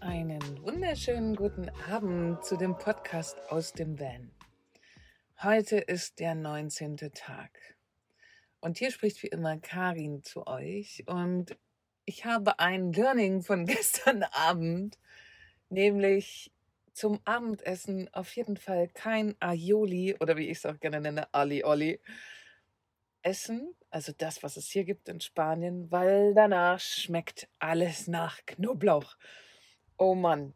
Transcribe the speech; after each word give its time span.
Einen 0.00 0.40
wunderschönen 0.62 1.36
guten 1.36 1.68
Abend 1.90 2.42
zu 2.42 2.56
dem 2.56 2.78
Podcast 2.78 3.38
aus 3.50 3.74
dem 3.74 4.00
Van. 4.00 4.30
Heute 5.42 5.76
ist 5.76 6.20
der 6.20 6.34
19. 6.34 6.96
Tag. 7.12 7.50
Und 8.60 8.78
hier 8.78 8.92
spricht 8.92 9.22
wie 9.22 9.26
immer 9.26 9.58
Karin 9.58 10.22
zu 10.22 10.46
euch. 10.46 11.04
Und 11.06 11.54
ich 12.06 12.24
habe 12.24 12.58
ein 12.58 12.94
Learning 12.94 13.42
von 13.42 13.66
gestern 13.66 14.22
Abend, 14.22 14.98
nämlich 15.68 16.50
zum 16.94 17.20
Abendessen 17.26 18.08
auf 18.14 18.34
jeden 18.36 18.56
Fall 18.56 18.88
kein 18.88 19.36
Aioli 19.38 20.16
oder 20.18 20.38
wie 20.38 20.48
ich 20.48 20.58
es 20.58 20.66
auch 20.66 20.80
gerne 20.80 21.02
nenne, 21.02 21.32
Ali 21.34 21.62
Oli 21.62 22.00
essen, 23.22 23.74
also 23.90 24.12
das, 24.16 24.42
was 24.42 24.56
es 24.56 24.68
hier 24.70 24.84
gibt 24.84 25.10
in 25.10 25.20
Spanien, 25.20 25.90
weil 25.90 26.32
danach 26.32 26.80
schmeckt 26.80 27.48
alles 27.58 28.08
nach 28.08 28.38
Knoblauch. 28.46 29.16
Oh 30.00 30.14
Mann. 30.14 30.54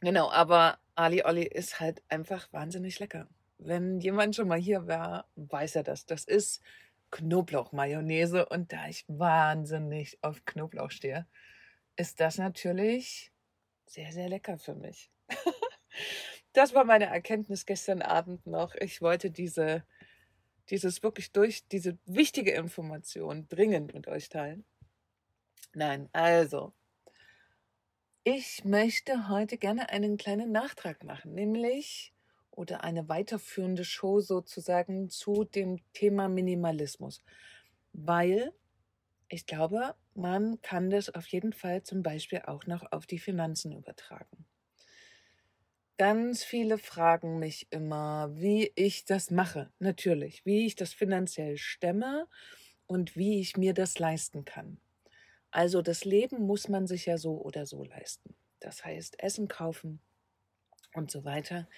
Genau, 0.00 0.30
aber 0.30 0.78
Ali 0.94 1.24
Olli 1.24 1.42
ist 1.42 1.80
halt 1.80 2.04
einfach 2.08 2.52
wahnsinnig 2.52 3.00
lecker. 3.00 3.26
Wenn 3.58 3.98
jemand 3.98 4.36
schon 4.36 4.46
mal 4.46 4.60
hier 4.60 4.86
war, 4.86 5.26
weiß 5.34 5.74
er 5.74 5.82
das. 5.82 6.06
Das 6.06 6.24
ist 6.24 6.62
Knoblauchmayonnaise 7.10 8.46
und 8.46 8.72
da 8.72 8.86
ich 8.86 9.04
wahnsinnig 9.08 10.18
auf 10.22 10.44
Knoblauch 10.44 10.92
stehe, 10.92 11.26
ist 11.96 12.20
das 12.20 12.38
natürlich 12.38 13.32
sehr, 13.86 14.12
sehr 14.12 14.28
lecker 14.28 14.56
für 14.56 14.76
mich. 14.76 15.10
das 16.52 16.74
war 16.74 16.84
meine 16.84 17.06
Erkenntnis 17.06 17.66
gestern 17.66 18.02
Abend 18.02 18.46
noch. 18.46 18.76
Ich 18.76 19.02
wollte 19.02 19.32
diese 19.32 19.82
dieses 20.70 21.02
wirklich 21.02 21.32
durch 21.32 21.66
diese 21.66 21.98
wichtige 22.06 22.52
Information 22.52 23.48
dringend 23.48 23.94
mit 23.94 24.06
euch 24.06 24.28
teilen. 24.28 24.64
Nein, 25.74 26.08
also, 26.12 26.72
ich 28.24 28.64
möchte 28.64 29.28
heute 29.28 29.56
gerne 29.58 29.88
einen 29.90 30.16
kleinen 30.18 30.52
Nachtrag 30.52 31.04
machen, 31.04 31.32
nämlich 31.34 32.12
oder 32.50 32.84
eine 32.84 33.08
weiterführende 33.08 33.84
Show 33.84 34.20
sozusagen 34.20 35.08
zu 35.10 35.44
dem 35.44 35.80
Thema 35.92 36.28
Minimalismus, 36.28 37.22
weil 37.92 38.52
ich 39.28 39.46
glaube, 39.46 39.96
man 40.14 40.62
kann 40.62 40.90
das 40.90 41.10
auf 41.10 41.26
jeden 41.28 41.52
Fall 41.54 41.82
zum 41.84 42.02
Beispiel 42.02 42.42
auch 42.46 42.66
noch 42.66 42.92
auf 42.92 43.06
die 43.06 43.18
Finanzen 43.20 43.72
übertragen. 43.72 44.46
Ganz 45.98 46.44
viele 46.44 46.78
fragen 46.78 47.40
mich 47.40 47.66
immer, 47.70 48.30
wie 48.36 48.70
ich 48.76 49.04
das 49.06 49.30
mache. 49.32 49.72
Natürlich, 49.80 50.44
wie 50.46 50.66
ich 50.66 50.76
das 50.76 50.92
finanziell 50.92 51.56
stemme 51.56 52.28
und 52.86 53.16
wie 53.16 53.40
ich 53.40 53.56
mir 53.56 53.74
das 53.74 53.98
leisten 53.98 54.44
kann. 54.44 54.80
Also 55.54 55.82
das 55.82 56.04
Leben 56.04 56.46
muss 56.46 56.68
man 56.68 56.88
sich 56.88 57.06
ja 57.06 57.16
so 57.16 57.40
oder 57.40 57.64
so 57.64 57.84
leisten. 57.84 58.34
Das 58.58 58.84
heißt, 58.84 59.22
Essen 59.22 59.46
kaufen 59.46 60.00
und 60.94 61.12
so 61.12 61.24
weiter. 61.24 61.68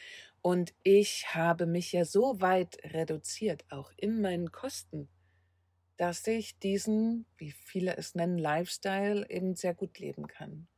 Und 0.41 0.73
ich 0.83 1.35
habe 1.35 1.67
mich 1.67 1.93
ja 1.93 2.07
so 2.07 2.41
weit 2.41 2.79
reduziert, 2.85 3.67
auch 3.71 3.93
in 3.99 4.23
meinen 4.23 4.51
Kosten, 4.51 5.11
dass 5.99 6.27
ich 6.27 6.59
diesen, 6.59 7.27
wie 7.37 7.51
viele 7.51 7.99
es 7.99 8.15
nennen, 8.15 8.39
Lifestyle 8.39 9.29
eben 9.29 9.57
sehr 9.57 9.75
gut 9.75 9.99
leben 9.99 10.27
kann. 10.27 10.69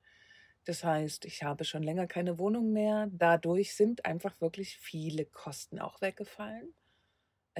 Das 0.64 0.82
heißt, 0.82 1.24
ich 1.24 1.44
habe 1.44 1.64
schon 1.64 1.84
länger 1.84 2.08
keine 2.08 2.40
Wohnung 2.40 2.72
mehr. 2.72 3.08
Dadurch 3.12 3.76
sind 3.76 4.06
einfach 4.06 4.40
wirklich 4.40 4.76
viele 4.76 5.24
Kosten 5.24 5.78
auch 5.78 6.00
weggefallen. 6.00 6.74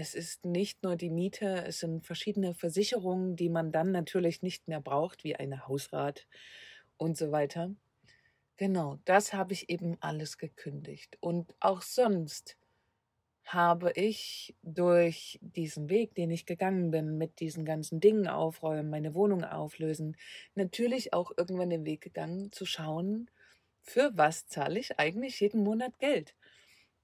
Es 0.01 0.15
ist 0.15 0.45
nicht 0.45 0.85
nur 0.85 0.95
die 0.95 1.11
Miete, 1.11 1.65
es 1.67 1.81
sind 1.81 2.07
verschiedene 2.07 2.55
Versicherungen, 2.55 3.35
die 3.35 3.49
man 3.49 3.73
dann 3.73 3.91
natürlich 3.91 4.43
nicht 4.43 4.69
mehr 4.69 4.81
braucht, 4.81 5.25
wie 5.25 5.35
eine 5.35 5.67
Hausrat 5.67 6.29
und 6.99 7.17
so 7.17 7.33
weiter. 7.33 7.75
Genau, 8.59 9.01
das 9.07 9.33
habe 9.33 9.55
ich 9.55 9.71
eben 9.71 9.97
alles 9.99 10.39
gekündigt. 10.39 11.19
Und 11.19 11.53
auch 11.59 11.83
sonst 11.83 12.57
habe 13.45 13.91
ich 13.97 14.55
durch 14.63 15.41
diesen 15.42 15.89
Weg, 15.91 16.14
den 16.14 16.31
ich 16.31 16.47
gegangen 16.47 16.92
bin, 16.92 17.19
mit 17.19 17.41
diesen 17.41 17.64
ganzen 17.64 17.98
Dingen 17.98 18.29
aufräumen, 18.29 18.91
meine 18.91 19.14
Wohnung 19.14 19.42
auflösen, 19.42 20.17
natürlich 20.55 21.13
auch 21.13 21.33
irgendwann 21.37 21.70
den 21.70 21.87
Weg 21.87 22.03
gegangen 22.03 22.53
zu 22.53 22.67
schauen, 22.67 23.29
für 23.83 24.13
was 24.14 24.47
zahle 24.47 24.79
ich 24.79 25.01
eigentlich 25.01 25.41
jeden 25.41 25.64
Monat 25.64 25.98
Geld. 25.98 26.37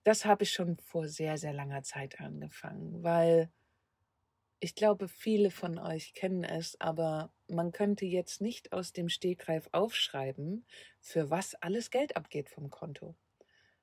Das 0.04 0.26
habe 0.26 0.44
ich 0.44 0.52
schon 0.52 0.76
vor 0.78 1.08
sehr, 1.08 1.38
sehr 1.38 1.52
langer 1.52 1.82
Zeit 1.82 2.20
angefangen, 2.20 3.02
weil 3.02 3.50
ich 4.60 4.74
glaube, 4.74 5.08
viele 5.08 5.50
von 5.50 5.78
euch 5.78 6.14
kennen 6.14 6.44
es, 6.44 6.80
aber 6.80 7.32
man 7.48 7.72
könnte 7.72 8.06
jetzt 8.06 8.40
nicht 8.40 8.72
aus 8.72 8.92
dem 8.92 9.08
Stegreif 9.08 9.68
aufschreiben, 9.72 10.66
für 11.00 11.30
was 11.30 11.54
alles 11.56 11.90
Geld 11.90 12.16
abgeht 12.16 12.48
vom 12.48 12.70
Konto. 12.70 13.14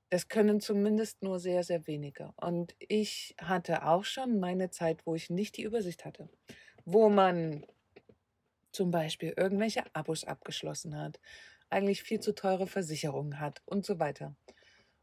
Das 0.10 0.28
können 0.28 0.60
zumindest 0.60 1.24
nur 1.24 1.40
sehr, 1.40 1.64
sehr 1.64 1.88
wenige. 1.88 2.34
Und 2.36 2.76
ich 2.80 3.36
hatte 3.40 3.86
auch 3.86 4.04
schon 4.04 4.40
meine 4.40 4.70
Zeit, 4.70 5.06
wo 5.06 5.16
ich 5.16 5.30
nicht 5.30 5.58
die 5.58 5.64
Übersicht 5.64 6.04
hatte, 6.06 6.30
wo 6.84 7.10
man 7.10 7.66
zum 8.72 8.92
Beispiel 8.92 9.34
irgendwelche 9.38 9.84
Abos 9.94 10.24
abgeschlossen 10.24 10.98
hat, 10.98 11.20
eigentlich 11.70 12.04
viel 12.04 12.20
zu 12.20 12.34
teure 12.34 12.68
Versicherungen 12.68 13.40
hat 13.40 13.62
und 13.66 13.86
so 13.86 14.00
weiter. 14.00 14.36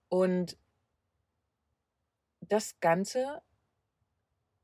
Und 0.09 0.59
das 2.41 2.81
Ganze 2.81 3.43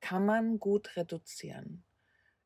kann 0.01 0.27
man 0.27 0.59
gut 0.59 0.97
reduzieren. 0.97 1.85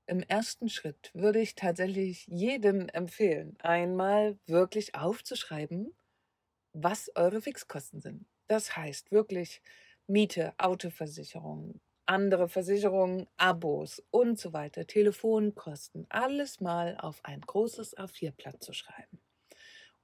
Im 0.06 0.22
ersten 0.22 0.68
Schritt 0.68 1.10
würde 1.14 1.40
ich 1.40 1.54
tatsächlich 1.54 2.26
jedem 2.28 2.88
empfehlen, 2.88 3.56
einmal 3.60 4.38
wirklich 4.46 4.94
aufzuschreiben, 4.94 5.94
was 6.72 7.10
eure 7.16 7.42
Fixkosten 7.42 8.00
sind. 8.00 8.26
Das 8.48 8.76
heißt 8.76 9.12
wirklich 9.12 9.62
Miete, 10.06 10.54
Autoversicherung, 10.58 11.80
andere 12.06 12.48
Versicherungen, 12.48 13.26
Abos 13.36 14.02
und 14.10 14.38
so 14.38 14.52
weiter, 14.54 14.86
Telefonkosten, 14.86 16.06
alles 16.10 16.60
mal 16.60 16.96
auf 16.98 17.20
ein 17.24 17.42
großes 17.42 17.96
A4-Blatt 17.98 18.62
zu 18.62 18.72
schreiben, 18.72 19.20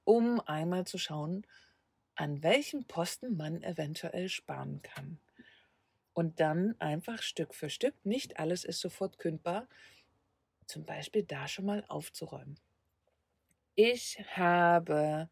um 0.05 0.41
einmal 0.41 0.85
zu 0.85 0.97
schauen, 0.97 1.45
an 2.15 2.43
welchen 2.43 2.85
Posten 2.85 3.35
man 3.37 3.61
eventuell 3.63 4.29
sparen 4.29 4.81
kann. 4.81 5.19
Und 6.13 6.39
dann 6.39 6.75
einfach 6.79 7.21
Stück 7.21 7.53
für 7.53 7.69
Stück, 7.69 7.93
nicht 8.05 8.39
alles 8.39 8.63
ist 8.63 8.79
sofort 8.79 9.19
kündbar, 9.19 9.67
zum 10.65 10.85
Beispiel 10.85 11.23
da 11.23 11.47
schon 11.47 11.65
mal 11.65 11.83
aufzuräumen. 11.87 12.57
Ich 13.75 14.17
habe 14.35 15.29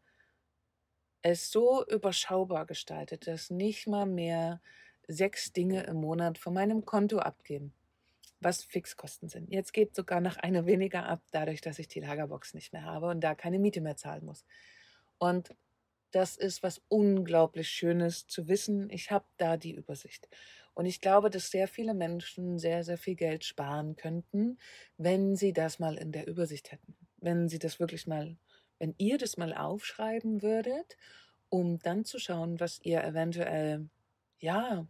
es 1.22 1.50
so 1.50 1.84
überschaubar 1.86 2.66
gestaltet, 2.66 3.26
dass 3.26 3.48
nicht 3.48 3.86
mal 3.86 4.04
mehr 4.04 4.60
sechs 5.08 5.52
Dinge 5.52 5.84
im 5.84 5.96
Monat 5.96 6.36
von 6.36 6.52
meinem 6.52 6.84
Konto 6.84 7.18
abgeben, 7.18 7.72
was 8.40 8.62
Fixkosten 8.62 9.30
sind. 9.30 9.50
Jetzt 9.50 9.72
geht 9.72 9.94
sogar 9.94 10.20
noch 10.20 10.36
eine 10.36 10.66
weniger 10.66 11.06
ab, 11.06 11.22
dadurch, 11.30 11.62
dass 11.62 11.78
ich 11.78 11.88
die 11.88 12.00
Lagerbox 12.00 12.52
nicht 12.52 12.74
mehr 12.74 12.84
habe 12.84 13.08
und 13.08 13.20
da 13.20 13.34
keine 13.34 13.58
Miete 13.58 13.80
mehr 13.80 13.96
zahlen 13.96 14.26
muss. 14.26 14.44
Und 15.16 15.54
das 16.14 16.36
ist 16.36 16.62
was 16.62 16.82
unglaublich 16.88 17.68
Schönes 17.68 18.26
zu 18.26 18.48
wissen. 18.48 18.90
Ich 18.90 19.10
habe 19.10 19.26
da 19.36 19.56
die 19.56 19.74
Übersicht. 19.74 20.28
Und 20.74 20.86
ich 20.86 21.00
glaube, 21.00 21.30
dass 21.30 21.50
sehr 21.50 21.68
viele 21.68 21.94
Menschen 21.94 22.58
sehr, 22.58 22.84
sehr 22.84 22.98
viel 22.98 23.14
Geld 23.14 23.44
sparen 23.44 23.96
könnten, 23.96 24.58
wenn 24.96 25.36
sie 25.36 25.52
das 25.52 25.78
mal 25.78 25.96
in 25.96 26.12
der 26.12 26.26
Übersicht 26.26 26.72
hätten. 26.72 26.96
Wenn 27.18 27.48
sie 27.48 27.58
das 27.58 27.80
wirklich 27.80 28.06
mal 28.06 28.36
wenn 28.78 28.94
ihr 28.98 29.18
das 29.18 29.36
mal 29.36 29.54
aufschreiben 29.54 30.42
würdet, 30.42 30.96
um 31.48 31.78
dann 31.78 32.04
zu 32.04 32.18
schauen, 32.18 32.60
was 32.60 32.80
ihr 32.82 33.02
eventuell, 33.04 33.88
ja, 34.38 34.86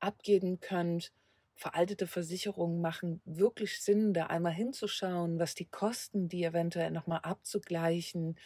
abgeben 0.00 0.60
könnt, 0.60 1.12
veraltete 1.54 2.06
Versicherungen 2.06 2.80
machen 2.80 3.20
wirklich 3.24 3.80
Sinn, 3.80 4.12
da 4.12 4.26
einmal 4.26 4.52
hinzuschauen, 4.52 5.38
was 5.38 5.54
die 5.54 5.66
Kosten, 5.66 6.28
die 6.28 6.44
eventuell 6.44 6.90
nochmal 6.90 7.20
abzugleichen. 7.22 8.38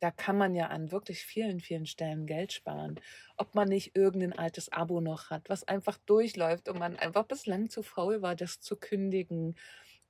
Da 0.00 0.10
kann 0.10 0.36
man 0.36 0.54
ja 0.54 0.66
an 0.66 0.90
wirklich 0.92 1.24
vielen, 1.24 1.60
vielen 1.60 1.86
Stellen 1.86 2.26
Geld 2.26 2.52
sparen. 2.52 3.00
Ob 3.36 3.54
man 3.54 3.68
nicht 3.68 3.96
irgendein 3.96 4.32
altes 4.38 4.70
Abo 4.70 5.00
noch 5.00 5.30
hat, 5.30 5.48
was 5.48 5.66
einfach 5.66 5.98
durchläuft 5.98 6.68
und 6.68 6.78
man 6.78 6.96
einfach 6.96 7.24
bislang 7.24 7.70
zu 7.70 7.82
faul 7.82 8.20
war, 8.20 8.36
das 8.36 8.60
zu 8.60 8.76
kündigen 8.76 9.56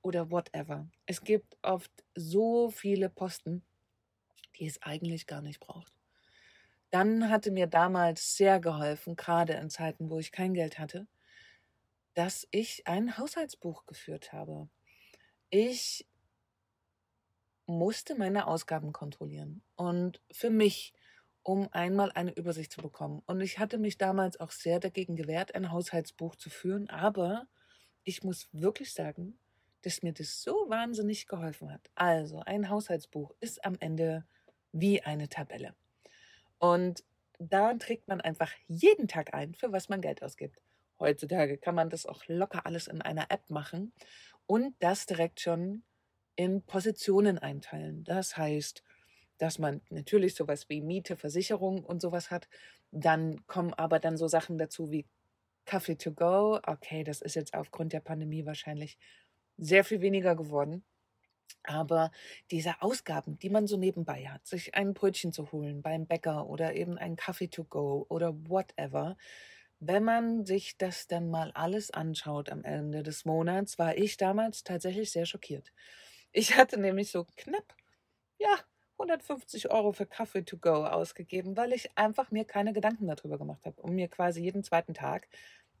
oder 0.01 0.31
whatever. 0.31 0.87
Es 1.05 1.23
gibt 1.23 1.57
oft 1.61 1.91
so 2.13 2.69
viele 2.69 3.09
Posten, 3.09 3.63
die 4.57 4.67
es 4.67 4.81
eigentlich 4.81 5.27
gar 5.27 5.41
nicht 5.41 5.59
braucht. 5.59 5.93
Dann 6.91 7.29
hatte 7.29 7.51
mir 7.51 7.67
damals 7.67 8.37
sehr 8.37 8.59
geholfen, 8.59 9.15
gerade 9.15 9.53
in 9.53 9.69
Zeiten, 9.69 10.09
wo 10.09 10.19
ich 10.19 10.31
kein 10.31 10.53
Geld 10.53 10.79
hatte, 10.79 11.07
dass 12.13 12.47
ich 12.51 12.87
ein 12.87 13.17
Haushaltsbuch 13.17 13.85
geführt 13.85 14.31
habe. 14.31 14.69
Ich 15.49 16.07
musste 17.65 18.15
meine 18.15 18.47
Ausgaben 18.47 18.93
kontrollieren 18.93 19.61
und 19.75 20.21
für 20.31 20.49
mich, 20.49 20.93
um 21.43 21.69
einmal 21.71 22.11
eine 22.11 22.31
Übersicht 22.31 22.71
zu 22.71 22.81
bekommen. 22.81 23.21
Und 23.25 23.41
ich 23.41 23.59
hatte 23.59 23.77
mich 23.77 23.97
damals 23.97 24.39
auch 24.39 24.51
sehr 24.51 24.79
dagegen 24.79 25.15
gewehrt, 25.15 25.55
ein 25.55 25.71
Haushaltsbuch 25.71 26.35
zu 26.35 26.49
führen, 26.49 26.89
aber 26.89 27.47
ich 28.03 28.23
muss 28.23 28.49
wirklich 28.51 28.93
sagen, 28.93 29.37
dass 29.81 30.01
mir 30.01 30.13
das 30.13 30.41
so 30.41 30.53
wahnsinnig 30.67 31.27
geholfen 31.27 31.71
hat. 31.71 31.91
Also, 31.93 32.39
ein 32.39 32.69
Haushaltsbuch 32.69 33.33
ist 33.39 33.63
am 33.63 33.75
Ende 33.79 34.25
wie 34.71 35.01
eine 35.01 35.29
Tabelle. 35.29 35.75
Und 36.57 37.03
da 37.39 37.73
trägt 37.75 38.07
man 38.07 38.21
einfach 38.21 38.51
jeden 38.67 39.07
Tag 39.07 39.33
ein, 39.33 39.53
für 39.53 39.71
was 39.71 39.89
man 39.89 40.01
Geld 40.01 40.23
ausgibt. 40.23 40.59
Heutzutage 40.99 41.57
kann 41.57 41.75
man 41.75 41.89
das 41.89 42.05
auch 42.05 42.23
locker 42.27 42.65
alles 42.65 42.87
in 42.87 43.01
einer 43.01 43.29
App 43.29 43.49
machen 43.49 43.93
und 44.47 44.75
das 44.79 45.05
direkt 45.05 45.41
schon 45.41 45.83
in 46.35 46.61
Positionen 46.63 47.37
einteilen. 47.39 48.03
Das 48.03 48.37
heißt, 48.37 48.83
dass 49.37 49.59
man 49.59 49.81
natürlich 49.89 50.35
sowas 50.35 50.69
wie 50.69 50.81
Miete, 50.81 51.17
Versicherung 51.17 51.83
und 51.83 52.01
sowas 52.01 52.31
hat. 52.31 52.47
Dann 52.91 53.45
kommen 53.47 53.73
aber 53.73 53.99
dann 53.99 54.17
so 54.17 54.27
Sachen 54.27 54.57
dazu 54.57 54.91
wie 54.91 55.05
Kaffee 55.65 55.97
to 55.97 56.11
go. 56.11 56.59
Okay, 56.65 57.03
das 57.03 57.21
ist 57.21 57.35
jetzt 57.35 57.53
aufgrund 57.53 57.93
der 57.93 57.99
Pandemie 57.99 58.45
wahrscheinlich 58.45 58.97
sehr 59.57 59.83
viel 59.83 60.01
weniger 60.01 60.35
geworden. 60.35 60.83
Aber 61.63 62.11
diese 62.51 62.81
Ausgaben, 62.81 63.39
die 63.39 63.49
man 63.49 63.67
so 63.67 63.77
nebenbei 63.77 64.27
hat, 64.27 64.45
sich 64.47 64.75
ein 64.75 64.93
Brötchen 64.93 65.31
zu 65.33 65.51
holen 65.51 65.81
beim 65.81 66.05
Bäcker 66.05 66.47
oder 66.47 66.75
eben 66.75 66.97
ein 66.97 67.15
Kaffee 67.15 67.47
to 67.47 67.63
go 67.63 68.05
oder 68.09 68.33
whatever, 68.47 69.17
wenn 69.79 70.03
man 70.03 70.45
sich 70.45 70.77
das 70.77 71.07
dann 71.07 71.29
mal 71.29 71.51
alles 71.51 71.91
anschaut 71.91 72.49
am 72.49 72.63
Ende 72.63 73.03
des 73.03 73.25
Monats, 73.25 73.77
war 73.77 73.97
ich 73.97 74.17
damals 74.17 74.63
tatsächlich 74.63 75.11
sehr 75.11 75.25
schockiert. 75.25 75.71
Ich 76.37 76.57
hatte 76.57 76.77
nämlich 76.77 77.11
so 77.11 77.25
knapp, 77.37 77.77
ja, 78.39 78.59
150 78.97 79.71
Euro 79.71 79.93
für 79.93 80.05
Kaffee 80.05 80.43
to 80.43 80.57
go 80.57 80.85
ausgegeben, 80.85 81.55
weil 81.55 81.71
ich 81.71 81.97
einfach 81.97 82.29
mir 82.29 82.43
keine 82.43 82.73
Gedanken 82.73 83.07
darüber 83.07 83.37
gemacht 83.37 83.65
habe 83.65 83.81
und 83.81 83.95
mir 83.95 84.09
quasi 84.09 84.41
jeden 84.41 84.61
zweiten 84.61 84.93
Tag 84.93 85.29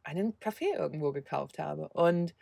einen 0.03 0.39
Kaffee 0.39 0.71
irgendwo 0.73 1.11
gekauft 1.11 1.59
habe. 1.59 1.89
Und 1.89 2.35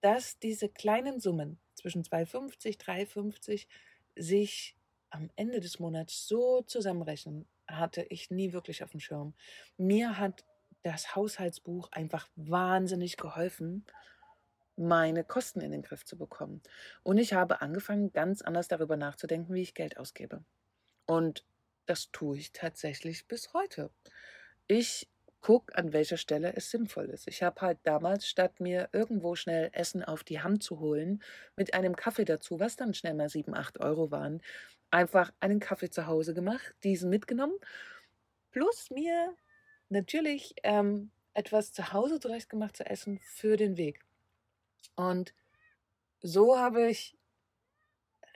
dass 0.00 0.38
diese 0.38 0.68
kleinen 0.68 1.18
Summen 1.18 1.58
zwischen 1.74 2.04
2,50, 2.04 2.78
3,50 2.78 3.66
sich 4.14 4.76
am 5.10 5.28
Ende 5.34 5.58
des 5.58 5.80
Monats 5.80 6.28
so 6.28 6.62
zusammenrechnen, 6.62 7.48
hatte 7.66 8.02
ich 8.10 8.30
nie 8.30 8.52
wirklich 8.52 8.84
auf 8.84 8.92
dem 8.92 9.00
Schirm. 9.00 9.34
Mir 9.76 10.18
hat 10.18 10.44
das 10.84 11.16
Haushaltsbuch 11.16 11.90
einfach 11.90 12.28
wahnsinnig 12.36 13.16
geholfen, 13.16 13.86
meine 14.78 15.24
Kosten 15.24 15.60
in 15.60 15.72
den 15.72 15.82
Griff 15.82 16.04
zu 16.04 16.16
bekommen. 16.16 16.62
Und 17.02 17.18
ich 17.18 17.32
habe 17.32 17.60
angefangen, 17.60 18.12
ganz 18.12 18.42
anders 18.42 18.68
darüber 18.68 18.96
nachzudenken, 18.96 19.54
wie 19.54 19.62
ich 19.62 19.74
Geld 19.74 19.98
ausgebe. 19.98 20.44
Und 21.06 21.44
das 21.86 22.10
tue 22.12 22.38
ich 22.38 22.52
tatsächlich 22.52 23.26
bis 23.26 23.52
heute. 23.54 23.90
Ich 24.66 25.08
guck, 25.40 25.76
an 25.76 25.92
welcher 25.92 26.16
Stelle 26.16 26.54
es 26.54 26.70
sinnvoll 26.70 27.06
ist. 27.06 27.28
Ich 27.28 27.42
habe 27.42 27.60
halt 27.60 27.78
damals, 27.84 28.26
statt 28.26 28.60
mir 28.60 28.88
irgendwo 28.92 29.34
schnell 29.34 29.70
Essen 29.72 30.04
auf 30.04 30.24
die 30.24 30.40
Hand 30.40 30.62
zu 30.62 30.80
holen, 30.80 31.22
mit 31.56 31.74
einem 31.74 31.96
Kaffee 31.96 32.24
dazu, 32.24 32.60
was 32.60 32.76
dann 32.76 32.94
schnell 32.94 33.14
mal 33.14 33.28
7, 33.28 33.54
8 33.54 33.80
Euro 33.80 34.10
waren, 34.10 34.42
einfach 34.90 35.32
einen 35.40 35.60
Kaffee 35.60 35.90
zu 35.90 36.06
Hause 36.06 36.34
gemacht, 36.34 36.74
diesen 36.82 37.10
mitgenommen, 37.10 37.54
plus 38.50 38.90
mir 38.90 39.34
natürlich 39.88 40.54
ähm, 40.62 41.10
etwas 41.34 41.72
zu 41.72 41.92
Hause 41.92 42.20
zurecht 42.20 42.50
gemacht 42.50 42.76
zu 42.76 42.84
essen 42.84 43.20
für 43.22 43.56
den 43.56 43.76
Weg. 43.76 44.00
Und 44.96 45.34
so 46.20 46.58
habe 46.58 46.88
ich 46.88 47.16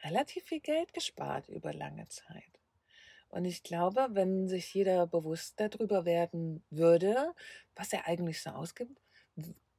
relativ 0.02 0.44
viel 0.44 0.60
Geld 0.60 0.92
gespart 0.92 1.48
über 1.48 1.72
lange 1.72 2.08
Zeit. 2.08 2.60
Und 3.28 3.44
ich 3.46 3.62
glaube, 3.62 4.08
wenn 4.10 4.48
sich 4.48 4.74
jeder 4.74 5.06
bewusst 5.06 5.58
darüber 5.58 6.04
werden 6.04 6.62
würde, 6.70 7.32
was 7.74 7.92
er 7.92 8.06
eigentlich 8.06 8.42
so 8.42 8.50
ausgibt, 8.50 9.00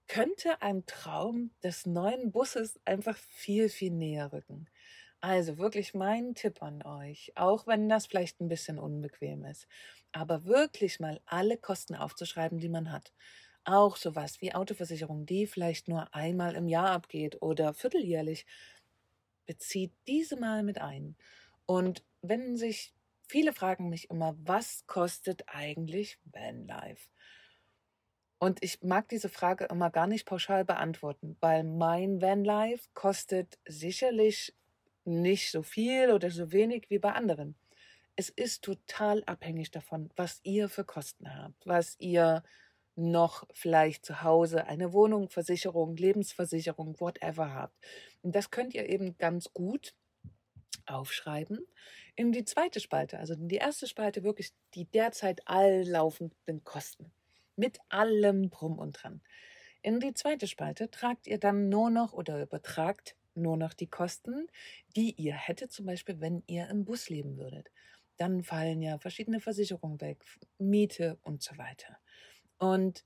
könnte 0.08 0.62
ein 0.62 0.86
Traum 0.86 1.52
des 1.64 1.86
neuen 1.86 2.32
Busses 2.32 2.80
einfach 2.86 3.16
viel, 3.18 3.70
viel 3.70 3.92
näher 3.92 4.34
rücken. 4.34 4.68
Also 5.22 5.58
wirklich 5.58 5.94
mein 5.94 6.36
Tipp 6.36 6.62
an 6.62 6.84
euch, 6.84 7.32
auch 7.36 7.66
wenn 7.66 7.88
das 7.88 8.08
vielleicht 8.08 8.42
ein 8.42 8.50
bisschen 8.50 8.78
unbequem 8.78 9.46
ist, 9.46 9.68
aber 10.12 10.46
wirklich 10.46 11.00
mal 11.00 11.22
alle 11.26 11.58
Kosten 11.58 11.96
aufzuschreiben, 11.96 12.60
die 12.60 12.70
man 12.70 12.92
hat. 12.92 13.14
Auch 13.66 13.96
sowas 13.96 14.42
wie 14.42 14.54
Autoversicherung, 14.54 15.26
die 15.26 15.48
vielleicht 15.48 15.88
nur 15.88 16.14
einmal 16.14 16.56
im 16.56 16.68
Jahr 16.68 16.92
abgeht 16.92 17.42
oder 17.42 17.74
vierteljährlich, 17.74 18.46
bezieht 19.46 19.94
diese 20.08 20.38
mal 20.38 20.64
mit 20.64 20.80
ein. 20.80 21.16
Und 21.66 22.04
wenn 22.22 22.58
sich 22.58 22.94
Viele 23.34 23.54
fragen 23.54 23.90
mich 23.90 24.10
immer, 24.10 24.36
was 24.44 24.86
kostet 24.86 25.44
eigentlich 25.48 26.20
Vanlife? 26.26 27.10
Und 28.38 28.62
ich 28.64 28.84
mag 28.84 29.08
diese 29.10 29.30
Frage 29.30 29.66
immer 29.66 29.90
gar 29.90 30.06
nicht 30.06 30.26
pauschal 30.26 30.66
beantworten, 30.66 31.38
weil 31.40 31.64
mein 31.64 32.22
Vanlife 32.22 32.90
kostet 32.94 33.58
sicherlich 33.66 34.54
nicht 35.06 35.50
so 35.50 35.64
viel 35.64 36.12
oder 36.12 36.30
so 36.30 36.52
wenig 36.52 36.90
wie 36.90 37.00
bei 37.00 37.14
anderen. 37.14 37.56
Es 38.16 38.30
ist 38.30 38.64
total 38.64 39.24
abhängig 39.26 39.72
davon, 39.72 40.12
was 40.16 40.40
ihr 40.44 40.70
für 40.70 40.84
Kosten 40.84 41.34
habt, 41.34 41.66
was 41.66 41.96
ihr 42.00 42.44
noch 42.96 43.48
vielleicht 43.54 44.06
zu 44.06 44.22
Hause 44.22 44.66
eine 44.68 44.94
Wohnung, 44.94 45.30
Versicherung, 45.30 45.96
Lebensversicherung, 45.96 47.00
whatever 47.00 47.54
habt. 47.54 47.76
Und 48.22 48.36
das 48.36 48.52
könnt 48.52 48.74
ihr 48.74 48.88
eben 48.88 49.18
ganz 49.18 49.52
gut 49.54 49.94
aufschreiben 50.86 51.66
in 52.16 52.32
die 52.32 52.46
zweite 52.46 52.80
Spalte, 52.80 53.20
also 53.20 53.34
in 53.34 53.48
die 53.48 53.56
erste 53.56 53.88
Spalte 53.88 54.24
wirklich 54.24 54.52
die 54.76 54.86
derzeit 54.86 55.48
alllaufenden 55.48 56.64
Kosten 56.64 57.12
mit 57.56 57.80
allem 57.90 58.50
drum 58.50 58.78
und 58.78 59.02
dran. 59.02 59.22
In 59.82 60.00
die 60.00 60.14
zweite 60.14 60.48
Spalte 60.48 60.90
tragt 60.90 61.28
ihr 61.28 61.40
dann 61.40 61.70
nur 61.70 61.90
noch 61.90 62.14
oder 62.14 62.42
übertragt 62.42 63.16
nur 63.36 63.58
noch 63.58 63.74
die 63.74 63.88
Kosten, 63.88 64.48
die 64.96 65.14
ihr 65.14 65.34
hättet, 65.34 65.72
zum 65.72 65.86
Beispiel, 65.86 66.20
wenn 66.22 66.44
ihr 66.48 66.70
im 66.70 66.86
Bus 66.86 67.10
leben 67.10 67.38
würdet. 67.38 67.72
Dann 68.18 68.44
fallen 68.44 68.82
ja 68.82 69.00
verschiedene 69.00 69.40
Versicherungen 69.40 70.00
weg, 70.00 70.24
Miete 70.60 71.18
und 71.24 71.42
so 71.42 71.58
weiter. 71.58 71.98
Und 72.64 73.04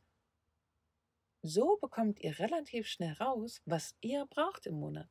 so 1.42 1.78
bekommt 1.82 2.20
ihr 2.20 2.38
relativ 2.38 2.86
schnell 2.86 3.14
raus, 3.14 3.60
was 3.66 3.96
ihr 4.02 4.28
braucht 4.28 4.68
im 4.68 4.76
Monat. 4.76 5.10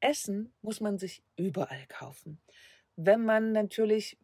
Essen 0.00 0.54
muss 0.62 0.80
man 0.80 0.96
sich 0.96 1.22
überall 1.36 1.86
kaufen. 1.88 2.40
Wenn 2.96 3.22
man 3.22 3.52
natürlich, 3.52 4.16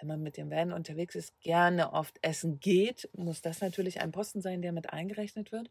wenn 0.00 0.08
man 0.08 0.20
mit 0.20 0.36
dem 0.36 0.50
Van 0.50 0.72
unterwegs 0.72 1.14
ist, 1.14 1.40
gerne 1.42 1.92
oft 1.92 2.18
essen 2.22 2.58
geht, 2.58 3.08
muss 3.12 3.40
das 3.40 3.60
natürlich 3.60 4.00
ein 4.00 4.10
Posten 4.10 4.40
sein, 4.40 4.62
der 4.62 4.72
mit 4.72 4.92
eingerechnet 4.92 5.52
wird. 5.52 5.70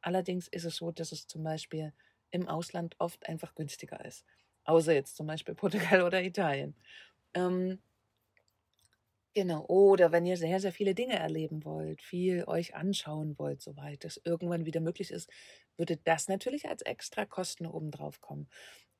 Allerdings 0.00 0.48
ist 0.48 0.64
es 0.64 0.76
so, 0.76 0.90
dass 0.90 1.12
es 1.12 1.26
zum 1.26 1.44
Beispiel 1.44 1.92
im 2.30 2.48
Ausland 2.48 2.96
oft 2.98 3.28
einfach 3.28 3.54
günstiger 3.54 4.02
ist. 4.06 4.24
Außer 4.64 4.94
jetzt 4.94 5.16
zum 5.16 5.26
Beispiel 5.26 5.54
Portugal 5.54 6.00
oder 6.06 6.22
Italien. 6.22 6.74
Ähm, 7.34 7.78
Genau. 9.36 9.64
Oder 9.66 10.12
wenn 10.12 10.26
ihr 10.26 10.36
sehr, 10.36 10.60
sehr 10.60 10.72
viele 10.72 10.94
Dinge 10.94 11.14
erleben 11.18 11.64
wollt, 11.64 12.02
viel 12.02 12.44
euch 12.46 12.74
anschauen 12.76 13.36
wollt, 13.38 13.62
soweit 13.62 14.04
es 14.04 14.20
irgendwann 14.24 14.64
wieder 14.64 14.80
möglich 14.80 15.10
ist, 15.10 15.28
würde 15.76 15.96
das 15.96 16.28
natürlich 16.28 16.68
als 16.68 16.82
extra 16.82 17.24
Kosten 17.26 17.66
obendrauf 17.66 18.20
kommen. 18.20 18.48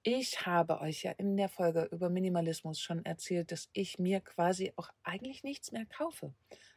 Ich 0.04 0.46
habe 0.46 0.80
euch 0.80 1.02
ja 1.04 1.12
in 1.12 1.36
der 1.36 1.48
Folge 1.50 1.88
über 1.92 2.10
Minimalismus 2.10 2.80
schon 2.80 3.04
erzählt, 3.04 3.52
dass 3.52 3.70
ich 3.74 3.98
mir 3.98 4.20
quasi 4.20 4.72
auch 4.76 4.90
eigentlich 5.04 5.44
nichts 5.44 5.72
mehr 5.72 5.86
kaufe. 5.86 6.34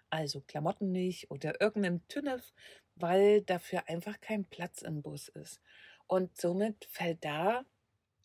Also 0.09 0.41
Klamotten 0.41 0.91
nicht 0.91 1.31
oder 1.31 1.61
irgendeinen 1.61 2.07
Tünnef, 2.09 2.53
weil 2.95 3.43
dafür 3.43 3.89
einfach 3.89 4.19
kein 4.21 4.45
Platz 4.45 4.81
im 4.83 5.03
Bus 5.03 5.29
ist. 5.29 5.61
Und 6.07 6.37
somit 6.41 6.87
fällt 6.91 7.25
da, 7.25 7.65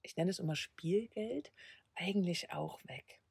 ich 0.02 0.16
nenne 0.16 0.30
es 0.32 0.40
immer 0.40 0.56
Spielgeld, 0.56 1.52
eigentlich 1.96 2.52
auch 2.52 2.80
weg. 2.86 3.21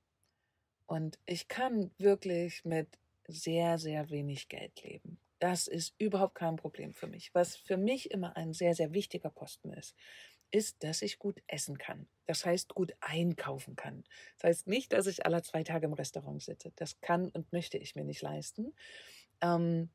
Und 0.91 1.19
ich 1.25 1.47
kann 1.47 1.89
wirklich 1.99 2.65
mit 2.65 2.99
sehr, 3.25 3.77
sehr 3.77 4.09
wenig 4.09 4.49
Geld 4.49 4.83
leben. 4.83 5.17
Das 5.39 5.67
ist 5.69 5.95
überhaupt 5.97 6.35
kein 6.35 6.57
Problem 6.57 6.93
für 6.93 7.07
mich. 7.07 7.33
Was 7.33 7.55
für 7.55 7.77
mich 7.77 8.11
immer 8.11 8.35
ein 8.35 8.51
sehr, 8.51 8.75
sehr 8.75 8.91
wichtiger 8.91 9.29
Posten 9.29 9.71
ist, 9.71 9.95
ist, 10.51 10.83
dass 10.83 11.01
ich 11.01 11.17
gut 11.17 11.41
essen 11.47 11.77
kann. 11.77 12.09
Das 12.25 12.45
heißt, 12.45 12.75
gut 12.75 12.91
einkaufen 12.99 13.77
kann. 13.77 14.03
Das 14.37 14.49
heißt 14.49 14.67
nicht, 14.67 14.91
dass 14.91 15.07
ich 15.07 15.25
alle 15.25 15.41
zwei 15.43 15.63
Tage 15.63 15.85
im 15.85 15.93
Restaurant 15.93 16.43
sitze. 16.43 16.73
Das 16.75 16.99
kann 16.99 17.29
und 17.29 17.53
möchte 17.53 17.77
ich 17.77 17.95
mir 17.95 18.03
nicht 18.03 18.21
leisten. 18.21 18.73
Ähm, 19.39 19.91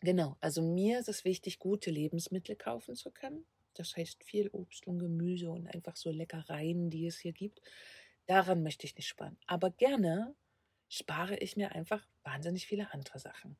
genau, 0.00 0.36
also 0.40 0.60
mir 0.60 0.98
ist 0.98 1.08
es 1.08 1.24
wichtig, 1.24 1.60
gute 1.60 1.92
Lebensmittel 1.92 2.56
kaufen 2.56 2.96
zu 2.96 3.12
können. 3.12 3.46
Das 3.74 3.96
heißt 3.96 4.24
viel 4.24 4.48
Obst 4.48 4.88
und 4.88 4.98
Gemüse 4.98 5.50
und 5.50 5.68
einfach 5.68 5.94
so 5.94 6.10
Leckereien, 6.10 6.90
die 6.90 7.06
es 7.06 7.18
hier 7.20 7.32
gibt. 7.32 7.60
Daran 8.26 8.62
möchte 8.62 8.86
ich 8.86 8.96
nicht 8.96 9.08
sparen. 9.08 9.38
Aber 9.46 9.70
gerne 9.70 10.34
spare 10.88 11.36
ich 11.36 11.56
mir 11.56 11.72
einfach 11.72 12.06
wahnsinnig 12.22 12.66
viele 12.66 12.92
andere 12.92 13.18
Sachen. 13.18 13.56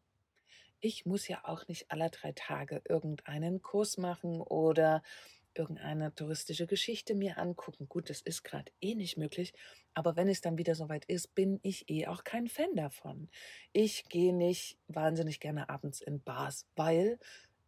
Ich 0.80 1.06
muss 1.06 1.26
ja 1.28 1.40
auch 1.44 1.66
nicht 1.68 1.90
alle 1.90 2.10
drei 2.10 2.32
Tage 2.32 2.82
irgendeinen 2.88 3.62
Kurs 3.62 3.96
machen 3.96 4.40
oder 4.40 5.02
irgendeine 5.54 6.14
touristische 6.14 6.66
Geschichte 6.66 7.14
mir 7.14 7.38
angucken. 7.38 7.88
Gut, 7.88 8.10
das 8.10 8.20
ist 8.20 8.42
gerade 8.42 8.70
eh 8.80 8.94
nicht 8.94 9.16
möglich, 9.16 9.54
aber 9.94 10.16
wenn 10.16 10.28
es 10.28 10.42
dann 10.42 10.58
wieder 10.58 10.74
soweit 10.74 11.06
ist, 11.06 11.34
bin 11.34 11.58
ich 11.62 11.88
eh 11.88 12.06
auch 12.06 12.24
kein 12.24 12.46
Fan 12.48 12.74
davon. 12.74 13.30
Ich 13.72 14.04
gehe 14.08 14.34
nicht 14.34 14.78
wahnsinnig 14.88 15.40
gerne 15.40 15.70
abends 15.70 16.00
in 16.00 16.22
Bars, 16.22 16.66
weil 16.76 17.18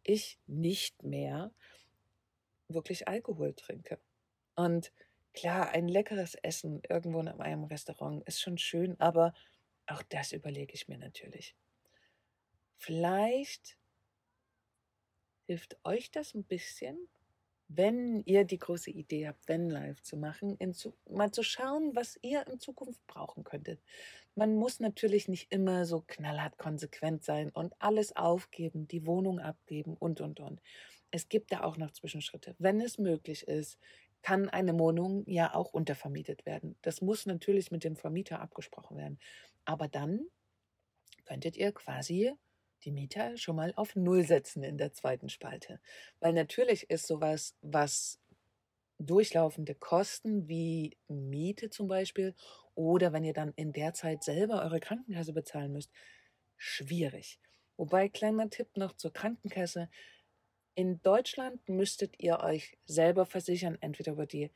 ich 0.03 0.37
nicht 0.45 1.03
mehr 1.03 1.51
wirklich 2.67 3.07
Alkohol 3.07 3.53
trinke. 3.53 3.99
Und 4.55 4.91
Klar, 5.39 5.69
ein 5.69 5.87
leckeres 5.87 6.35
Essen 6.35 6.81
irgendwo 6.89 7.21
in 7.21 7.29
einem 7.29 7.63
Restaurant 7.63 8.27
ist 8.27 8.41
schon 8.41 8.57
schön, 8.57 8.99
aber 8.99 9.33
auch 9.87 10.03
das 10.03 10.33
überlege 10.33 10.73
ich 10.73 10.89
mir 10.89 10.97
natürlich. 10.97 11.55
Vielleicht 12.75 13.77
hilft 15.47 15.77
euch 15.85 16.11
das 16.11 16.33
ein 16.33 16.43
bisschen, 16.43 17.07
wenn 17.69 18.21
ihr 18.25 18.43
die 18.43 18.59
große 18.59 18.91
Idee 18.91 19.29
habt, 19.29 19.47
wenn 19.47 19.69
live 19.69 20.01
zu 20.01 20.17
machen, 20.17 20.57
zu, 20.73 20.93
mal 21.09 21.31
zu 21.31 21.43
schauen, 21.43 21.95
was 21.95 22.19
ihr 22.21 22.45
in 22.47 22.59
Zukunft 22.59 23.07
brauchen 23.07 23.45
könntet. 23.45 23.81
Man 24.35 24.57
muss 24.57 24.81
natürlich 24.81 25.29
nicht 25.29 25.53
immer 25.53 25.85
so 25.85 26.03
knallhart 26.05 26.57
konsequent 26.57 27.23
sein 27.23 27.49
und 27.51 27.73
alles 27.79 28.13
aufgeben, 28.13 28.89
die 28.89 29.05
Wohnung 29.05 29.39
abgeben 29.39 29.95
und, 29.95 30.19
und, 30.19 30.41
und. 30.41 30.61
Es 31.11 31.29
gibt 31.29 31.53
da 31.53 31.61
auch 31.61 31.77
noch 31.77 31.91
Zwischenschritte. 31.91 32.55
Wenn 32.59 32.81
es 32.81 32.97
möglich 32.97 33.47
ist, 33.47 33.79
kann 34.21 34.49
eine 34.49 34.77
Wohnung 34.77 35.23
ja 35.27 35.55
auch 35.55 35.73
untervermietet 35.73 36.45
werden. 36.45 36.77
Das 36.81 37.01
muss 37.01 37.25
natürlich 37.25 37.71
mit 37.71 37.83
dem 37.83 37.95
Vermieter 37.95 38.41
abgesprochen 38.41 38.97
werden. 38.97 39.19
Aber 39.65 39.87
dann 39.87 40.27
könntet 41.25 41.55
ihr 41.57 41.71
quasi 41.71 42.33
die 42.83 42.91
Mieter 42.91 43.37
schon 43.37 43.55
mal 43.55 43.73
auf 43.75 43.95
Null 43.95 44.25
setzen 44.25 44.63
in 44.63 44.77
der 44.77 44.93
zweiten 44.93 45.29
Spalte. 45.29 45.79
Weil 46.19 46.33
natürlich 46.33 46.89
ist 46.89 47.07
sowas, 47.07 47.55
was 47.61 48.19
durchlaufende 48.99 49.75
Kosten 49.75 50.47
wie 50.47 50.97
Miete 51.07 51.69
zum 51.69 51.87
Beispiel 51.87 52.35
oder 52.75 53.13
wenn 53.13 53.23
ihr 53.23 53.33
dann 53.33 53.53
in 53.55 53.71
der 53.71 53.93
Zeit 53.93 54.23
selber 54.23 54.61
eure 54.61 54.79
Krankenkasse 54.79 55.33
bezahlen 55.33 55.71
müsst, 55.71 55.91
schwierig. 56.57 57.39
Wobei 57.77 58.09
kleiner 58.09 58.49
Tipp 58.49 58.75
noch 58.75 58.93
zur 58.93 59.13
Krankenkasse. 59.13 59.89
In 60.75 61.01
Deutschland 61.01 61.67
müsstet 61.67 62.19
ihr 62.19 62.39
euch 62.39 62.77
selber 62.85 63.25
versichern, 63.25 63.77
entweder 63.81 64.13
über 64.13 64.25
die 64.25 64.51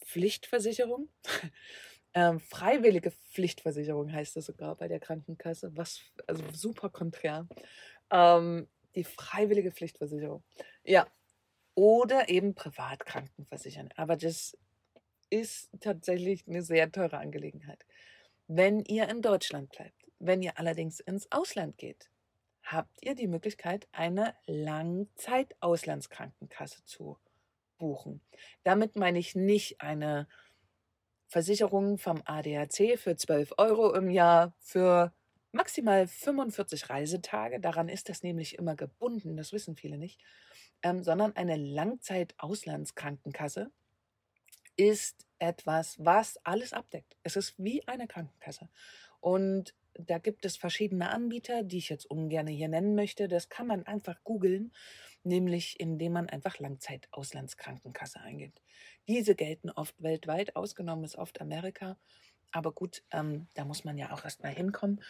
Pflichtversicherung 0.00 1.08
ähm, 2.14 2.40
freiwillige 2.40 3.10
Pflichtversicherung 3.10 4.12
heißt 4.12 4.36
das 4.36 4.46
sogar 4.46 4.74
bei 4.76 4.88
der 4.88 5.00
Krankenkasse, 5.00 5.76
was 5.76 6.00
also 6.26 6.42
super 6.52 6.90
konträr. 6.90 7.46
Ähm, 8.10 8.68
die 8.94 9.04
freiwillige 9.04 9.70
Pflichtversicherung. 9.70 10.42
Ja. 10.82 11.06
Oder 11.74 12.28
eben 12.28 12.54
privat 12.54 13.06
krankenversichern. 13.06 13.90
Aber 13.94 14.16
das 14.16 14.56
ist 15.30 15.70
tatsächlich 15.80 16.48
eine 16.48 16.62
sehr 16.62 16.90
teure 16.90 17.18
Angelegenheit. 17.18 17.84
Wenn 18.48 18.80
ihr 18.84 19.08
in 19.08 19.22
Deutschland 19.22 19.70
bleibt, 19.70 20.06
wenn 20.18 20.42
ihr 20.42 20.58
allerdings 20.58 20.98
ins 20.98 21.30
Ausland 21.30 21.78
geht, 21.78 22.10
habt 22.72 23.02
ihr 23.02 23.14
die 23.14 23.28
Möglichkeit, 23.28 23.88
eine 23.92 24.34
Langzeitauslandskrankenkasse 24.46 26.84
zu 26.84 27.18
buchen. 27.78 28.20
Damit 28.62 28.96
meine 28.96 29.18
ich 29.18 29.34
nicht 29.34 29.80
eine 29.80 30.28
Versicherung 31.26 31.96
vom 31.98 32.22
ADAC 32.24 32.96
für 32.98 33.16
12 33.16 33.54
Euro 33.58 33.92
im 33.94 34.08
Jahr 34.10 34.54
für 34.58 35.12
maximal 35.52 36.06
45 36.06 36.90
Reisetage. 36.90 37.58
Daran 37.60 37.88
ist 37.88 38.08
das 38.08 38.22
nämlich 38.22 38.56
immer 38.58 38.76
gebunden, 38.76 39.36
das 39.36 39.52
wissen 39.52 39.76
viele 39.76 39.98
nicht, 39.98 40.20
ähm, 40.82 41.02
sondern 41.02 41.34
eine 41.36 41.56
Langzeit-Auslandskrankenkasse 41.56 43.70
ist 44.76 45.26
etwas, 45.38 45.96
was 45.98 46.38
alles 46.44 46.72
abdeckt. 46.72 47.16
Es 47.22 47.36
ist 47.36 47.54
wie 47.58 47.86
eine 47.88 48.06
Krankenkasse. 48.06 48.68
Und 49.20 49.74
da 49.98 50.18
gibt 50.18 50.44
es 50.44 50.56
verschiedene 50.56 51.10
Anbieter, 51.10 51.62
die 51.62 51.78
ich 51.78 51.88
jetzt 51.88 52.06
ungern 52.06 52.46
hier 52.46 52.68
nennen 52.68 52.94
möchte. 52.94 53.28
Das 53.28 53.48
kann 53.48 53.66
man 53.66 53.84
einfach 53.84 54.22
googeln 54.24 54.72
nämlich 55.24 55.78
indem 55.80 56.12
man 56.12 56.28
einfach 56.28 56.58
Langzeit-Auslandskrankenkasse 56.58 58.20
eingibt. 58.20 58.62
Diese 59.06 59.34
gelten 59.34 59.70
oft 59.70 60.02
weltweit, 60.02 60.56
ausgenommen 60.56 61.04
ist 61.04 61.16
oft 61.16 61.40
Amerika. 61.40 61.98
Aber 62.50 62.72
gut, 62.72 63.02
ähm, 63.12 63.46
da 63.54 63.64
muss 63.64 63.84
man 63.84 63.98
ja 63.98 64.12
auch 64.12 64.24
erstmal 64.24 64.52
hinkommen. 64.52 65.02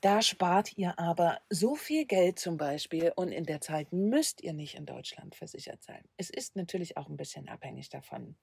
Da 0.00 0.22
spart 0.22 0.76
ihr 0.78 0.98
aber 0.98 1.40
so 1.50 1.74
viel 1.74 2.06
Geld 2.06 2.38
zum 2.38 2.56
Beispiel 2.56 3.12
und 3.16 3.32
in 3.32 3.44
der 3.44 3.60
Zeit 3.60 3.92
müsst 3.92 4.42
ihr 4.42 4.52
nicht 4.52 4.76
in 4.76 4.86
Deutschland 4.86 5.34
versichert 5.34 5.82
sein. 5.82 6.04
Es 6.16 6.30
ist 6.30 6.56
natürlich 6.56 6.96
auch 6.96 7.08
ein 7.08 7.16
bisschen 7.16 7.48
abhängig 7.48 7.88
davon, 7.88 8.36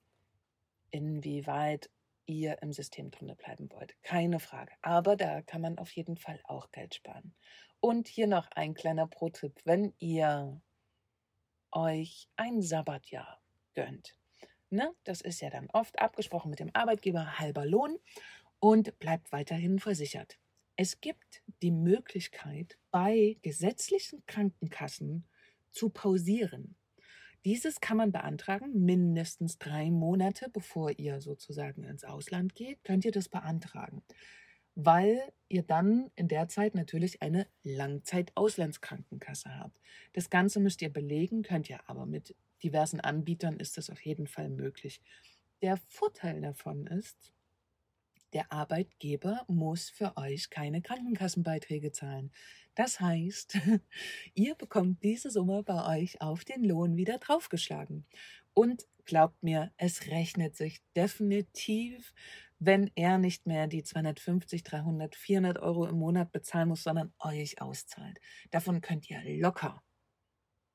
inwieweit 0.91 1.89
ihr 2.25 2.62
im 2.62 2.74
System 2.74 3.12
drin 3.12 3.36
bleiben 3.36 3.70
wollt. 3.72 3.96
Keine 4.03 4.39
Frage. 4.39 4.72
Aber 4.82 5.15
da 5.15 5.41
kann 5.41 5.62
man 5.62 5.77
auf 5.77 5.91
jeden 5.91 6.17
Fall 6.17 6.39
auch 6.44 6.72
Geld 6.72 6.96
sparen. 6.96 7.34
Und 7.79 8.08
hier 8.08 8.27
noch 8.27 8.50
ein 8.51 8.74
kleiner 8.74 9.08
Pro-Tipp. 9.08 9.62
Wenn 9.63 9.94
ihr 10.00 10.62
euch 11.72 12.27
ein 12.36 12.62
Sabbatjahr 12.62 13.41
gönnt. 13.74 14.15
Ne? 14.70 14.94
Das 15.03 15.22
ist 15.22 15.41
ja 15.41 15.50
dann 15.50 15.70
oft 15.72 16.00
abgesprochen 16.00 16.50
mit 16.50 16.60
dem 16.60 16.72
Arbeitgeber, 16.74 17.38
halber 17.38 17.65
Lohn 17.65 17.98
und 18.60 18.98
bleibt 19.00 19.32
weiterhin 19.32 19.79
versichert. 19.79 20.39
Es 20.77 21.00
gibt 21.00 21.44
die 21.62 21.72
Möglichkeit, 21.72 22.77
bei 22.91 23.38
gesetzlichen 23.41 24.25
Krankenkassen 24.25 25.27
zu 25.72 25.89
pausieren. 25.89 26.75
Dieses 27.45 27.79
kann 27.79 27.97
man 27.97 28.11
beantragen, 28.11 28.83
mindestens 28.83 29.57
drei 29.59 29.91
Monate 29.91 30.49
bevor 30.49 30.91
ihr 30.97 31.21
sozusagen 31.21 31.83
ins 31.83 32.03
Ausland 32.03 32.55
geht, 32.55 32.83
könnt 32.83 33.05
ihr 33.05 33.11
das 33.11 33.29
beantragen 33.29 34.03
weil 34.75 35.31
ihr 35.47 35.63
dann 35.63 36.11
in 36.15 36.27
der 36.27 36.49
Zeit 36.49 36.75
natürlich 36.75 37.21
eine 37.21 37.47
Langzeit-Auslandskrankenkasse 37.63 39.57
habt. 39.57 39.79
Das 40.13 40.29
Ganze 40.29 40.59
müsst 40.59 40.81
ihr 40.81 40.91
belegen, 40.91 41.43
könnt 41.43 41.69
ihr 41.69 41.79
aber 41.89 42.05
mit 42.05 42.35
diversen 42.61 42.99
Anbietern 42.99 43.57
ist 43.57 43.77
das 43.77 43.89
auf 43.89 44.01
jeden 44.01 44.27
Fall 44.27 44.49
möglich. 44.49 45.01
Der 45.61 45.77
Vorteil 45.77 46.41
davon 46.41 46.87
ist, 46.87 47.33
der 48.36 48.51
Arbeitgeber 48.51 49.44
muss 49.48 49.89
für 49.89 50.15
euch 50.18 50.51
keine 50.51 50.82
Krankenkassenbeiträge 50.82 51.92
zahlen. 51.92 52.32
Das 52.75 53.00
heißt, 53.00 53.58
ihr 54.36 54.54
bekommt 54.56 55.01
diese 55.01 55.32
Summe 55.32 55.63
bei 55.63 55.98
euch 55.98 56.22
auf 56.22 56.46
den 56.46 56.63
Lohn 56.63 56.98
wieder 56.98 57.18
draufgeschlagen. 57.18 58.06
Und 58.54 58.86
glaubt 59.06 59.42
mir, 59.42 59.72
es 59.77 60.08
rechnet 60.08 60.56
sich 60.56 60.82
definitiv 60.96 62.13
wenn 62.60 62.89
er 62.96 63.18
nicht 63.18 63.46
mehr 63.46 63.68
die 63.68 63.84
250, 63.84 64.63
300, 64.63 65.15
400 65.15 65.60
Euro 65.60 65.86
im 65.88 65.98
Monat 65.98 66.32
bezahlen 66.32 66.70
muss, 66.70 66.84
sondern 66.84 67.13
euch 67.20 67.62
auszahlt. 67.62 68.20
Davon 68.50 68.80
könnt 68.82 69.10
ihr 69.10 69.22
locker 69.39 69.84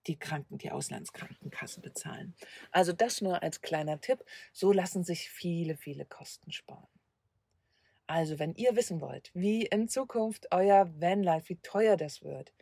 die 0.06 0.18
Kranken, 0.18 0.58
die 0.58 0.70
Auslandskrankenkasse 0.70 1.80
bezahlen. 1.80 2.34
Also 2.70 2.92
das 2.92 3.20
nur 3.20 3.42
als 3.42 3.60
kleiner 3.60 4.00
Tipp. 4.00 4.24
So 4.52 4.72
lassen 4.72 5.04
sich 5.04 5.30
viele, 5.30 5.76
viele 5.76 6.04
Kosten 6.04 6.52
sparen. 6.52 6.99
Also 8.10 8.40
wenn 8.40 8.56
ihr 8.56 8.74
wissen 8.74 9.00
wollt, 9.00 9.30
wie 9.34 9.66
in 9.66 9.86
Zukunft 9.86 10.48
euer 10.50 10.90
Vanlife, 11.00 11.50
wie 11.50 11.60
teuer 11.62 11.96
das 11.96 12.24
wird, 12.24 12.52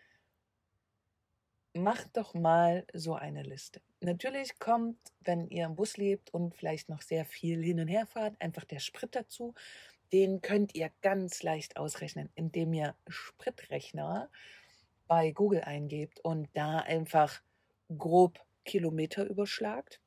macht 1.72 2.18
doch 2.18 2.34
mal 2.34 2.86
so 2.92 3.14
eine 3.14 3.44
Liste. 3.44 3.80
Natürlich 4.00 4.58
kommt, 4.58 4.98
wenn 5.20 5.48
ihr 5.48 5.64
im 5.64 5.74
Bus 5.74 5.96
lebt 5.96 6.34
und 6.34 6.54
vielleicht 6.54 6.90
noch 6.90 7.00
sehr 7.00 7.24
viel 7.24 7.62
hin 7.62 7.80
und 7.80 7.88
her 7.88 8.04
fahrt, 8.04 8.38
einfach 8.42 8.64
der 8.64 8.78
Sprit 8.78 9.16
dazu. 9.16 9.54
Den 10.12 10.42
könnt 10.42 10.74
ihr 10.74 10.90
ganz 11.00 11.42
leicht 11.42 11.78
ausrechnen, 11.78 12.28
indem 12.34 12.74
ihr 12.74 12.94
Spritrechner 13.08 14.28
bei 15.06 15.30
Google 15.30 15.62
eingebt 15.62 16.20
und 16.20 16.50
da 16.52 16.80
einfach 16.80 17.40
grob 17.96 18.38
Kilometer 18.66 19.24
überschlagt. 19.24 20.02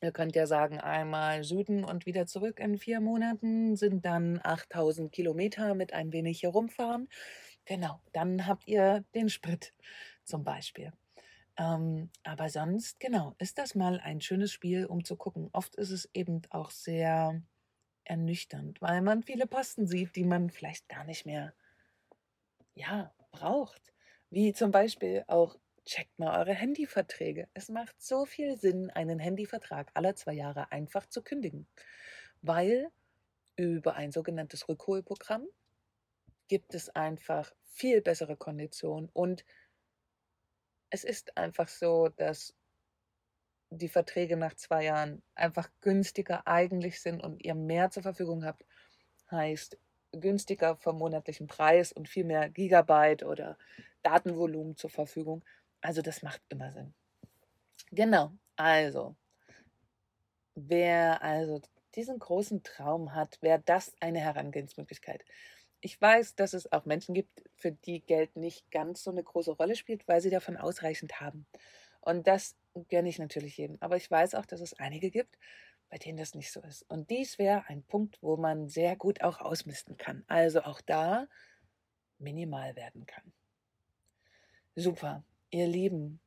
Ihr 0.00 0.12
könnt 0.12 0.34
ja 0.34 0.46
sagen, 0.46 0.80
einmal 0.80 1.44
Süden 1.44 1.84
und 1.84 2.06
wieder 2.06 2.26
zurück 2.26 2.58
in 2.60 2.78
vier 2.78 3.00
Monaten 3.00 3.76
sind 3.76 4.04
dann 4.04 4.40
8000 4.42 5.12
Kilometer 5.12 5.74
mit 5.74 5.92
ein 5.92 6.12
wenig 6.12 6.42
herumfahren. 6.42 7.08
Genau, 7.66 8.00
dann 8.12 8.46
habt 8.46 8.66
ihr 8.66 9.04
den 9.14 9.28
Sprit 9.28 9.74
zum 10.24 10.44
Beispiel. 10.44 10.92
Ähm, 11.58 12.10
aber 12.22 12.48
sonst, 12.48 13.00
genau, 13.00 13.34
ist 13.38 13.58
das 13.58 13.74
mal 13.74 14.00
ein 14.00 14.20
schönes 14.20 14.52
Spiel, 14.52 14.86
um 14.86 15.04
zu 15.04 15.16
gucken. 15.16 15.50
Oft 15.52 15.76
ist 15.76 15.90
es 15.90 16.08
eben 16.14 16.42
auch 16.50 16.70
sehr 16.70 17.42
ernüchternd, 18.04 18.80
weil 18.80 19.02
man 19.02 19.22
viele 19.22 19.46
Posten 19.46 19.86
sieht, 19.86 20.16
die 20.16 20.24
man 20.24 20.50
vielleicht 20.50 20.88
gar 20.88 21.04
nicht 21.04 21.26
mehr, 21.26 21.54
ja, 22.74 23.12
braucht. 23.30 23.92
Wie 24.30 24.52
zum 24.52 24.70
Beispiel 24.70 25.24
auch, 25.26 25.58
checkt 25.90 26.20
mal 26.20 26.38
eure 26.38 26.54
Handyverträge. 26.54 27.48
Es 27.52 27.68
macht 27.68 28.00
so 28.00 28.24
viel 28.24 28.56
Sinn, 28.56 28.90
einen 28.90 29.18
Handyvertrag 29.18 29.90
alle 29.94 30.14
zwei 30.14 30.34
Jahre 30.34 30.70
einfach 30.70 31.06
zu 31.06 31.20
kündigen, 31.20 31.66
weil 32.42 32.90
über 33.56 33.96
ein 33.96 34.12
sogenanntes 34.12 34.68
Rückholprogramm 34.68 35.48
gibt 36.46 36.74
es 36.76 36.90
einfach 36.90 37.52
viel 37.64 38.00
bessere 38.02 38.36
Konditionen 38.36 39.10
und 39.12 39.44
es 40.90 41.02
ist 41.02 41.36
einfach 41.36 41.66
so, 41.66 42.08
dass 42.08 42.54
die 43.70 43.88
Verträge 43.88 44.36
nach 44.36 44.54
zwei 44.54 44.84
Jahren 44.84 45.22
einfach 45.34 45.70
günstiger 45.80 46.46
eigentlich 46.46 47.00
sind 47.00 47.20
und 47.20 47.44
ihr 47.44 47.56
mehr 47.56 47.90
zur 47.90 48.04
Verfügung 48.04 48.44
habt, 48.44 48.64
heißt 49.32 49.76
günstiger 50.12 50.76
vom 50.76 50.98
monatlichen 50.98 51.48
Preis 51.48 51.92
und 51.92 52.08
viel 52.08 52.24
mehr 52.24 52.48
Gigabyte 52.48 53.24
oder 53.24 53.58
Datenvolumen 54.02 54.76
zur 54.76 54.90
Verfügung. 54.90 55.44
Also 55.80 56.02
das 56.02 56.22
macht 56.22 56.42
immer 56.48 56.72
Sinn. 56.72 56.94
Genau, 57.90 58.32
also 58.56 59.16
Wer 60.68 61.22
also 61.22 61.60
diesen 61.94 62.18
großen 62.18 62.62
Traum 62.62 63.14
hat, 63.14 63.38
wäre 63.40 63.62
das 63.64 63.94
eine 64.00 64.20
Herangehensmöglichkeit. 64.20 65.24
Ich 65.80 66.00
weiß, 66.00 66.34
dass 66.34 66.52
es 66.52 66.70
auch 66.70 66.84
Menschen 66.84 67.14
gibt, 67.14 67.44
für 67.56 67.72
die 67.72 68.00
Geld 68.00 68.36
nicht 68.36 68.70
ganz 68.70 69.02
so 69.02 69.10
eine 69.10 69.22
große 69.22 69.52
Rolle 69.52 69.74
spielt, 69.74 70.06
weil 70.06 70.20
sie 70.20 70.30
davon 70.30 70.56
ausreichend 70.56 71.20
haben. 71.20 71.46
Und 72.00 72.26
das 72.26 72.56
gönne 72.90 73.08
ich 73.08 73.18
natürlich 73.18 73.56
jedem. 73.56 73.78
Aber 73.80 73.96
ich 73.96 74.10
weiß 74.10 74.34
auch, 74.34 74.44
dass 74.44 74.60
es 74.60 74.74
einige 74.74 75.10
gibt, 75.10 75.38
bei 75.88 75.96
denen 75.96 76.18
das 76.18 76.34
nicht 76.34 76.52
so 76.52 76.60
ist. 76.60 76.82
Und 76.90 77.08
dies 77.10 77.38
wäre 77.38 77.64
ein 77.68 77.82
Punkt, 77.82 78.18
wo 78.22 78.36
man 78.36 78.68
sehr 78.68 78.96
gut 78.96 79.22
auch 79.22 79.40
ausmisten 79.40 79.96
kann. 79.96 80.24
Also 80.26 80.62
auch 80.62 80.80
da 80.82 81.26
minimal 82.18 82.76
werden 82.76 83.06
kann. 83.06 83.32
Super, 84.76 85.24
ihr 85.50 85.66
Lieben. 85.66 86.20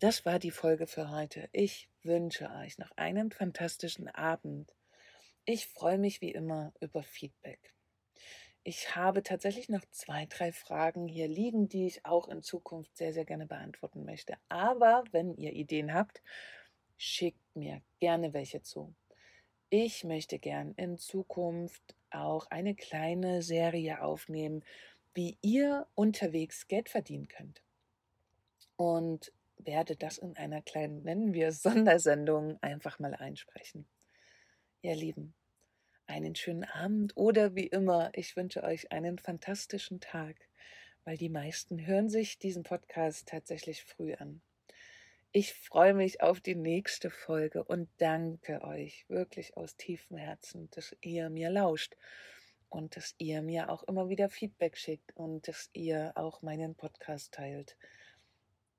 Das 0.00 0.26
war 0.26 0.40
die 0.40 0.50
Folge 0.50 0.88
für 0.88 1.10
heute. 1.10 1.48
Ich 1.52 1.88
wünsche 2.02 2.50
euch 2.50 2.76
noch 2.76 2.90
einen 2.96 3.30
fantastischen 3.30 4.08
Abend. 4.08 4.72
Ich 5.44 5.68
freue 5.68 5.98
mich 5.98 6.20
wie 6.20 6.32
immer 6.32 6.72
über 6.80 7.04
Feedback. 7.04 7.72
Ich 8.64 8.96
habe 8.96 9.22
tatsächlich 9.22 9.68
noch 9.68 9.84
zwei, 9.92 10.26
drei 10.26 10.52
Fragen 10.52 11.06
hier 11.06 11.28
liegen, 11.28 11.68
die 11.68 11.86
ich 11.86 12.04
auch 12.04 12.28
in 12.28 12.42
Zukunft 12.42 12.96
sehr, 12.96 13.12
sehr 13.12 13.24
gerne 13.24 13.46
beantworten 13.46 14.04
möchte. 14.04 14.36
Aber 14.48 15.04
wenn 15.12 15.36
ihr 15.36 15.52
Ideen 15.52 15.94
habt, 15.94 16.20
schickt 16.96 17.54
mir 17.54 17.80
gerne 18.00 18.32
welche 18.32 18.62
zu. 18.62 18.92
Ich 19.70 20.02
möchte 20.02 20.40
gern 20.40 20.72
in 20.72 20.98
Zukunft 20.98 21.94
auch 22.10 22.46
eine 22.50 22.74
kleine 22.74 23.42
Serie 23.42 24.02
aufnehmen, 24.02 24.64
wie 25.14 25.38
ihr 25.42 25.86
unterwegs 25.94 26.66
Geld 26.66 26.88
verdienen 26.88 27.28
könnt. 27.28 27.62
Und 28.82 29.32
werde 29.58 29.94
das 29.94 30.18
in 30.18 30.36
einer 30.36 30.60
kleinen, 30.60 31.04
nennen 31.04 31.34
wir 31.34 31.46
es 31.46 31.62
Sondersendung, 31.62 32.60
einfach 32.62 32.98
mal 32.98 33.14
einsprechen. 33.14 33.86
Ihr 34.80 34.96
Lieben, 34.96 35.34
einen 36.08 36.34
schönen 36.34 36.64
Abend 36.64 37.16
oder 37.16 37.54
wie 37.54 37.68
immer, 37.68 38.10
ich 38.12 38.34
wünsche 38.34 38.64
euch 38.64 38.90
einen 38.90 39.20
fantastischen 39.20 40.00
Tag, 40.00 40.34
weil 41.04 41.16
die 41.16 41.28
meisten 41.28 41.86
hören 41.86 42.08
sich 42.08 42.40
diesen 42.40 42.64
Podcast 42.64 43.28
tatsächlich 43.28 43.84
früh 43.84 44.14
an. 44.14 44.42
Ich 45.30 45.54
freue 45.54 45.94
mich 45.94 46.20
auf 46.20 46.40
die 46.40 46.56
nächste 46.56 47.08
Folge 47.08 47.62
und 47.62 47.88
danke 47.98 48.62
euch 48.62 49.04
wirklich 49.06 49.56
aus 49.56 49.76
tiefem 49.76 50.16
Herzen, 50.16 50.68
dass 50.72 50.96
ihr 51.02 51.30
mir 51.30 51.50
lauscht 51.50 51.94
und 52.68 52.96
dass 52.96 53.14
ihr 53.18 53.42
mir 53.42 53.70
auch 53.70 53.84
immer 53.84 54.08
wieder 54.08 54.28
Feedback 54.28 54.76
schickt 54.76 55.16
und 55.16 55.46
dass 55.46 55.70
ihr 55.72 56.10
auch 56.16 56.42
meinen 56.42 56.74
Podcast 56.74 57.32
teilt. 57.32 57.76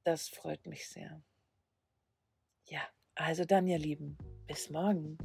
Das 0.04 0.28
freut 0.28 0.66
mich 0.68 0.88
sehr. 0.90 1.22
Ja, 2.66 2.82
also 3.16 3.46
dann, 3.46 3.68
ihr 3.68 3.78
Lieben, 3.78 4.18
bis 4.48 4.70
morgen. 4.70 5.18